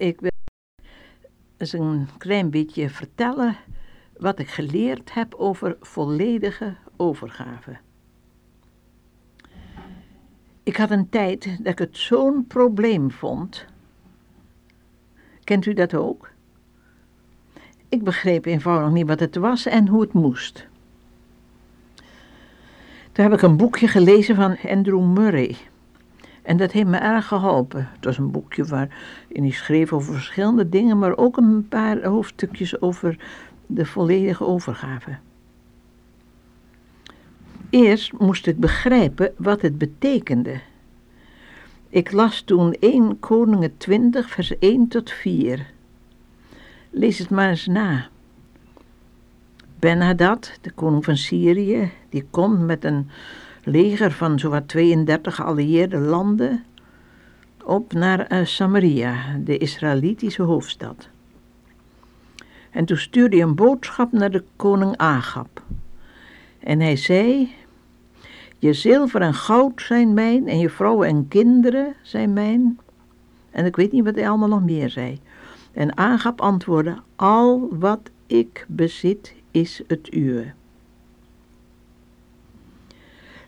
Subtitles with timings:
[0.00, 0.30] Ik wil
[1.56, 3.56] eens een klein beetje vertellen
[4.16, 7.76] wat ik geleerd heb over volledige overgave.
[10.62, 13.66] Ik had een tijd dat ik het zo'n probleem vond.
[15.44, 16.30] Kent u dat ook?
[17.88, 20.66] Ik begreep eenvoudig niet wat het was en hoe het moest.
[23.12, 25.56] Toen heb ik een boekje gelezen van Andrew Murray.
[26.50, 27.88] En dat heeft me erg geholpen.
[27.92, 28.90] Het was een boekje waarin
[29.42, 33.16] hij schreef over verschillende dingen, maar ook een paar hoofdstukjes over
[33.66, 35.16] de volledige overgave.
[37.68, 40.60] Eerst moest ik begrijpen wat het betekende.
[41.88, 45.66] Ik las toen 1 Koningen 20, vers 1 tot 4.
[46.90, 48.08] Lees het maar eens na.
[49.78, 53.10] Ben-Hadad, de koning van Syrië, die komt met een
[53.64, 56.64] leger van zowat 32 geallieerde landen
[57.64, 61.08] op naar uh, Samaria, de Israëlitische hoofdstad.
[62.70, 65.62] En toen stuurde hij een boodschap naar de koning Agab.
[66.58, 67.54] En hij zei:
[68.58, 72.78] Je zilver en goud zijn mijn, en je vrouwen en kinderen zijn mijn.
[73.50, 75.20] En ik weet niet wat hij allemaal nog meer zei.
[75.72, 80.52] En Agab antwoordde: Al wat ik bezit is het uwe.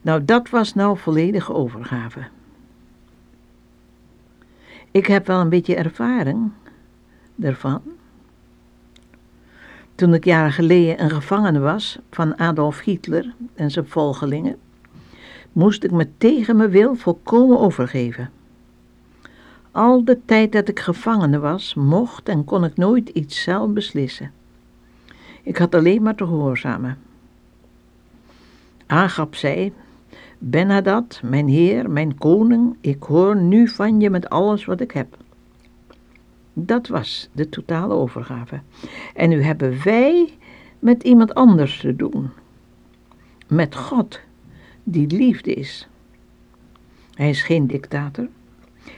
[0.00, 2.20] Nou, dat was nou volledige overgave.
[4.90, 6.50] Ik heb wel een beetje ervaring
[7.34, 7.82] daarvan.
[9.94, 14.56] Toen ik jaren geleden een gevangene was van Adolf Hitler en zijn volgelingen,
[15.52, 18.30] moest ik me tegen mijn wil volkomen overgeven.
[19.70, 24.32] Al de tijd dat ik gevangene was, mocht en kon ik nooit iets zelf beslissen.
[25.42, 26.98] Ik had alleen maar te gehoorzamen.
[28.86, 29.72] Agap zei
[30.42, 35.16] Benadad, mijn heer, mijn koning, ik hoor nu van je met alles wat ik heb.
[36.52, 38.60] Dat was de totale overgave.
[39.14, 40.38] En nu hebben wij
[40.78, 42.30] met iemand anders te doen.
[43.46, 44.20] Met God,
[44.82, 45.88] die liefde is.
[47.14, 48.28] Hij is geen dictator.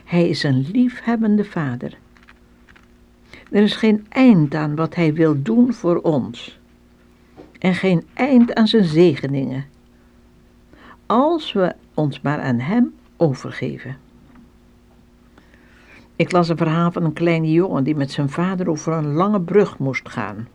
[0.03, 1.97] Hij is een liefhebbende vader.
[3.51, 6.59] Er is geen eind aan wat hij wil doen voor ons.
[7.59, 9.71] En geen eind aan zijn zegeningen
[11.13, 13.97] als we ons maar aan Hem overgeven.
[16.15, 19.41] Ik las een verhaal van een kleine jongen die met zijn vader over een lange
[19.41, 20.47] brug moest gaan.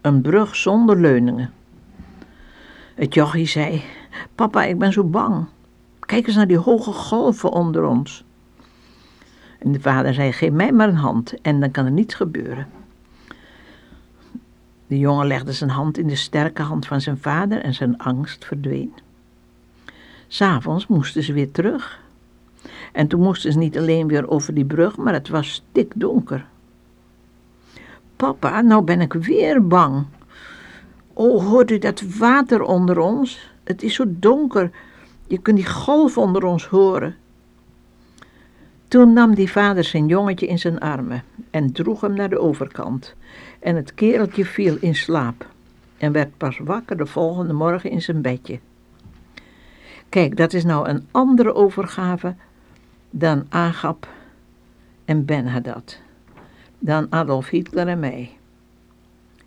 [0.00, 1.52] Een brug zonder leuningen.
[2.94, 3.82] Het jochie zei:
[4.34, 5.46] Papa, ik ben zo bang.
[6.00, 8.24] Kijk eens naar die hoge golven onder ons.
[9.58, 12.66] En de vader zei: Geef mij maar een hand en dan kan er niets gebeuren.
[14.86, 18.44] De jongen legde zijn hand in de sterke hand van zijn vader en zijn angst
[18.44, 18.92] verdween.
[20.32, 22.00] S'avonds moesten ze weer terug.
[22.92, 26.46] En toen moesten ze niet alleen weer over die brug, maar het was stikdonker.
[28.16, 30.04] Papa, nou ben ik weer bang.
[31.12, 33.50] Oh, hoort u dat water onder ons?
[33.64, 34.70] Het is zo donker.
[35.26, 37.16] Je kunt die golf onder ons horen.
[38.88, 43.14] Toen nam die vader zijn jongetje in zijn armen en droeg hem naar de overkant.
[43.60, 45.46] En het kereltje viel in slaap
[45.98, 48.58] en werd pas wakker de volgende morgen in zijn bedje.
[50.10, 52.34] Kijk, dat is nou een andere overgave
[53.10, 54.08] dan Agap
[55.04, 56.00] en Ben-Hadad,
[56.78, 58.38] dan Adolf Hitler en mij.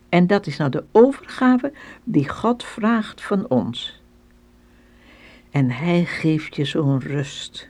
[0.10, 4.02] En dat is nou de overgave die God vraagt van ons.
[5.52, 7.70] En Hij geeft je zo'n rust.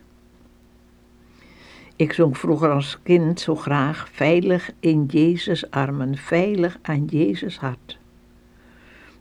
[1.96, 7.98] Ik zong vroeger als kind zo graag veilig in Jezus' armen, veilig aan Jezus hart.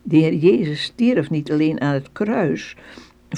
[0.03, 2.77] De Heer Jezus stierf niet alleen aan het kruis,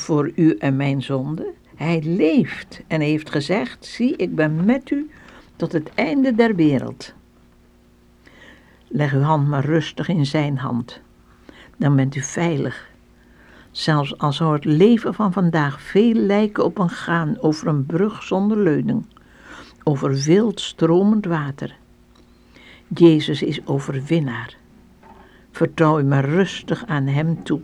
[0.01, 1.53] voor u en mijn zonde.
[1.77, 5.11] Hij leeft en heeft gezegd: Zie, ik ben met u
[5.57, 7.15] tot het einde der wereld.
[8.89, 11.01] Leg uw hand maar rustig in zijn hand.
[11.77, 12.93] Dan bent u veilig.
[13.71, 18.23] Zelfs al zou het leven van vandaag veel lijken op een gaan over een brug
[18.23, 19.07] zonder leuning,
[19.83, 21.77] over wild stromend water.
[22.89, 24.57] Jezus is overwinnaar.
[25.51, 27.61] Vertrouw u maar rustig aan Hem toe.